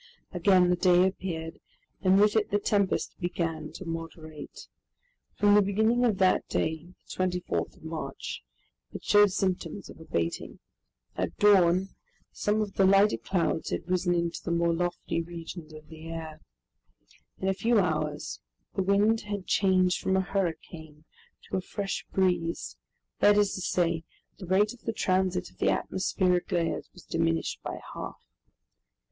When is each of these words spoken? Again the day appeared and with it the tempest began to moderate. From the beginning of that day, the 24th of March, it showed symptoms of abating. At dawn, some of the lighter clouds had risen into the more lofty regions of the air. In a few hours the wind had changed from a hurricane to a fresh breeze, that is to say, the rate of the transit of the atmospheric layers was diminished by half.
Again 0.31 0.71
the 0.71 0.75
day 0.75 1.05
appeared 1.05 1.59
and 2.01 2.19
with 2.19 2.35
it 2.35 2.49
the 2.49 2.57
tempest 2.57 3.13
began 3.19 3.71
to 3.73 3.85
moderate. 3.85 4.65
From 5.35 5.53
the 5.53 5.61
beginning 5.61 6.03
of 6.05 6.17
that 6.17 6.47
day, 6.49 6.95
the 7.05 7.15
24th 7.23 7.77
of 7.77 7.83
March, 7.83 8.41
it 8.91 9.03
showed 9.03 9.31
symptoms 9.31 9.91
of 9.91 9.99
abating. 9.99 10.57
At 11.15 11.37
dawn, 11.37 11.89
some 12.31 12.61
of 12.61 12.73
the 12.73 12.83
lighter 12.87 13.15
clouds 13.17 13.69
had 13.69 13.87
risen 13.87 14.15
into 14.15 14.41
the 14.43 14.49
more 14.49 14.73
lofty 14.73 15.21
regions 15.21 15.71
of 15.71 15.87
the 15.87 16.07
air. 16.09 16.41
In 17.37 17.47
a 17.47 17.53
few 17.53 17.77
hours 17.79 18.41
the 18.73 18.81
wind 18.81 19.21
had 19.21 19.45
changed 19.45 20.01
from 20.01 20.17
a 20.17 20.21
hurricane 20.21 21.05
to 21.43 21.57
a 21.57 21.61
fresh 21.61 22.07
breeze, 22.11 22.75
that 23.19 23.37
is 23.37 23.53
to 23.53 23.61
say, 23.61 24.03
the 24.39 24.47
rate 24.47 24.73
of 24.73 24.81
the 24.81 24.93
transit 24.93 25.51
of 25.51 25.59
the 25.59 25.69
atmospheric 25.69 26.51
layers 26.51 26.89
was 26.91 27.03
diminished 27.03 27.61
by 27.61 27.79
half. 27.93 28.25